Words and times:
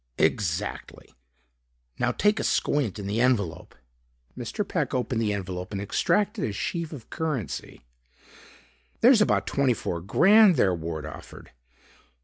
"Exactly. 0.17 1.13
Now 1.99 2.11
take 2.11 2.39
a 2.39 2.43
squint 2.43 2.97
in 2.97 3.05
the 3.05 3.21
envelope." 3.21 3.75
Mr. 4.35 4.67
Peck 4.67 4.95
opened 4.95 5.21
the 5.21 5.31
envelope 5.31 5.71
and 5.73 5.79
extracted 5.79 6.43
a 6.43 6.51
sheaf 6.51 6.91
of 6.91 7.11
currency. 7.11 7.85
"There's 9.01 9.21
about 9.21 9.45
twenty 9.45 9.75
four 9.75 10.01
grand 10.01 10.55
there," 10.55 10.73
Ward 10.73 11.05
offered. 11.05 11.51